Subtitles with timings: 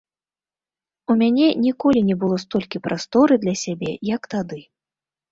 [1.13, 4.59] У мяне ніколі не было столькі прасторы для сябе, як тады.